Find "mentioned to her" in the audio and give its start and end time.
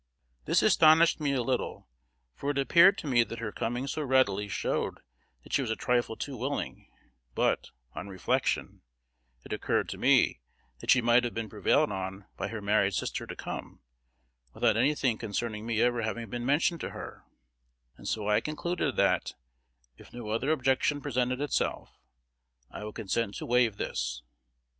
16.47-17.23